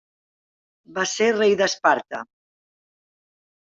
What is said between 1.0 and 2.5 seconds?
ser rei d'Esparta.